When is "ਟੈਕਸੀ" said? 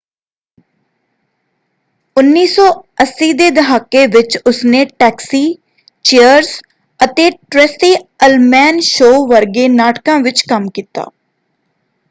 4.95-5.43